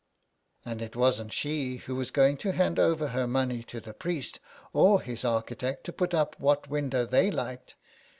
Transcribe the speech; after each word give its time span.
And 0.65 0.81
it 0.81 0.95
wasn't 0.95 1.31
she 1.31 1.75
who 1.77 1.93
was 1.93 2.09
going 2.09 2.37
to 2.37 2.53
hand 2.53 2.79
over 2.79 3.09
her 3.09 3.27
money 3.27 3.61
to 3.65 3.79
the 3.79 3.93
priest 3.93 4.39
or 4.73 4.99
his 4.99 5.23
architect 5.23 5.83
to 5.83 5.93
put 5.93 6.15
up 6.15 6.33
what 6.39 6.67
window 6.71 7.05
they 7.05 7.29
liked. 7.29 7.75